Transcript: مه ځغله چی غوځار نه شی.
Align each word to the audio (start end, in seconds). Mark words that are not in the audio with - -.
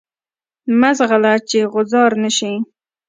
مه 0.79 0.91
ځغله 0.97 1.33
چی 1.49 1.59
غوځار 1.71 2.11
نه 2.23 2.29
شی. 2.37 2.53